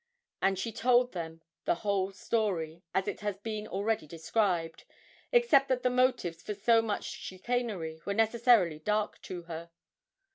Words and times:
And 0.41 0.57
she 0.57 0.71
told 0.71 1.11
them 1.11 1.43
the 1.65 1.75
whole 1.85 2.11
story, 2.11 2.81
as 2.91 3.07
it 3.07 3.19
has 3.19 3.37
been 3.37 3.67
already 3.67 4.07
described, 4.07 4.83
except 5.31 5.67
that 5.67 5.83
the 5.83 5.91
motives 5.91 6.41
for 6.41 6.55
so 6.55 6.81
much 6.81 7.03
chicanery 7.11 8.01
were 8.03 8.15
necessarily 8.15 8.79
dark 8.79 9.21
to 9.21 9.43
her. 9.43 9.69